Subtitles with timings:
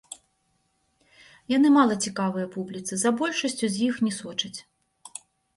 [1.57, 4.55] Яны мала цікавыя публіцы, за большасцю з іх не сочаць.